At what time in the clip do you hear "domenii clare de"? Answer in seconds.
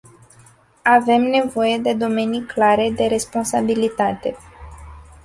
1.93-3.05